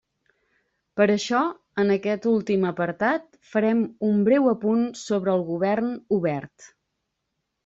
Per 0.99 1.05
això, 1.15 1.41
en 1.83 1.95
aquest 1.95 2.25
últim 2.31 2.65
apartat 2.69 3.27
farem 3.51 3.85
un 4.09 4.25
breu 4.29 4.49
apunt 4.55 4.83
sobre 5.03 5.37
el 5.37 5.45
Govern 5.53 5.93
Obert. 6.19 6.73